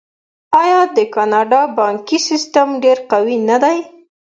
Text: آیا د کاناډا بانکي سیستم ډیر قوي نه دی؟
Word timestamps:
آیا 0.61 0.81
د 0.95 0.97
کاناډا 1.15 1.61
بانکي 1.77 2.19
سیستم 2.29 2.67
ډیر 2.83 2.97
قوي 3.11 3.37
نه 3.49 3.57
دی؟ 3.63 3.77